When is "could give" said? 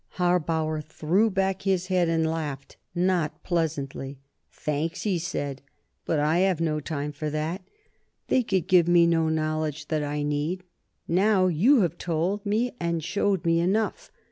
8.41-8.87